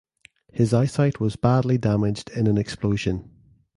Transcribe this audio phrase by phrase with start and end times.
[0.51, 3.29] His eyesight was badly damaged in an explosion.